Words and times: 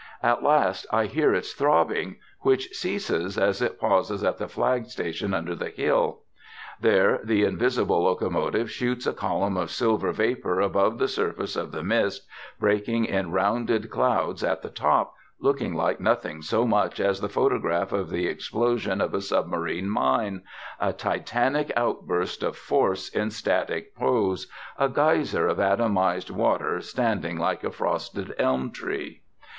At 0.23 0.41
last 0.41 0.87
I 0.91 1.05
hear 1.05 1.31
its 1.31 1.53
throbbing, 1.53 2.15
which 2.39 2.69
ceases 2.69 3.37
as 3.37 3.61
it 3.61 3.79
pauses 3.79 4.23
at 4.23 4.39
the 4.39 4.47
flag 4.47 4.87
station 4.87 5.31
under 5.31 5.53
the 5.53 5.69
hill. 5.69 6.21
There 6.79 7.19
the 7.23 7.43
invisible 7.43 8.01
locomotive 8.05 8.71
shoots 8.71 9.05
a 9.05 9.13
column 9.13 9.57
of 9.57 9.69
silver 9.69 10.11
vapor 10.11 10.59
above 10.59 10.97
the 10.97 11.07
surface 11.07 11.55
of 11.55 11.71
the 11.71 11.83
mist, 11.83 12.25
breaking 12.59 13.05
in 13.05 13.29
rounded 13.29 13.91
clouds 13.91 14.43
at 14.43 14.63
the 14.63 14.71
top, 14.71 15.13
looking 15.39 15.75
like 15.75 15.99
nothing 15.99 16.41
so 16.41 16.65
much 16.65 16.99
as 16.99 17.21
the 17.21 17.29
photograph 17.29 17.91
of 17.91 18.09
the 18.09 18.25
explosion 18.25 19.01
of 19.01 19.13
a 19.13 19.21
submarine 19.21 19.87
mine, 19.87 20.41
a 20.79 20.93
titanic 20.93 21.71
outburst 21.77 22.41
of 22.41 22.55
force 22.57 23.07
in 23.09 23.29
static 23.29 23.95
pose, 23.95 24.47
a 24.79 24.89
geyser 24.89 25.47
of 25.47 25.59
atomized 25.59 26.31
water 26.31 26.81
standing 26.81 27.37
like 27.37 27.63
a 27.63 27.69
frosted 27.69 28.33
elm 28.39 28.71
tree. 28.71 29.21